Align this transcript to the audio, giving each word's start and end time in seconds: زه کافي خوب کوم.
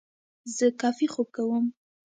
زه 0.55 0.65
کافي 0.81 1.07
خوب 1.13 1.27
کوم. 1.35 1.65